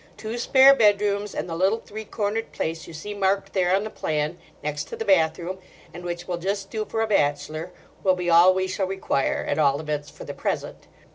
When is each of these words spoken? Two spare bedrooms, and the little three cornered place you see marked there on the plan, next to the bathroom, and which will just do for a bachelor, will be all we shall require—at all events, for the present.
Two 0.17 0.35
spare 0.39 0.73
bedrooms, 0.73 1.35
and 1.35 1.47
the 1.47 1.53
little 1.55 1.77
three 1.77 2.05
cornered 2.05 2.51
place 2.51 2.87
you 2.87 2.91
see 2.93 3.13
marked 3.13 3.53
there 3.53 3.75
on 3.75 3.83
the 3.83 3.91
plan, 3.91 4.39
next 4.63 4.85
to 4.85 4.95
the 4.95 5.05
bathroom, 5.05 5.59
and 5.93 6.03
which 6.03 6.27
will 6.27 6.39
just 6.39 6.71
do 6.71 6.85
for 6.85 7.03
a 7.03 7.07
bachelor, 7.07 7.69
will 8.03 8.15
be 8.15 8.27
all 8.27 8.51
we 8.51 8.67
shall 8.67 8.87
require—at 8.87 9.59
all 9.59 9.79
events, 9.79 10.09
for 10.09 10.23
the 10.23 10.33
present. 10.33 10.87